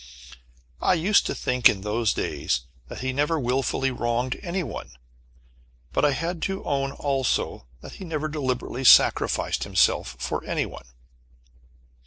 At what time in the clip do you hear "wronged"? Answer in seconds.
3.91-4.35